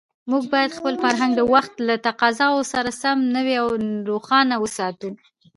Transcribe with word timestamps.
موږ 0.31 0.43
باید 0.53 0.77
خپل 0.77 0.93
فرهنګ 1.03 1.31
د 1.35 1.41
وخت 1.53 1.73
له 1.87 1.95
تقاضاوو 2.07 2.69
سره 2.73 2.89
سم 3.01 3.17
نوی 3.35 3.55
او 3.61 3.67
روښانه 4.09 4.55
وساتو. 4.63 5.09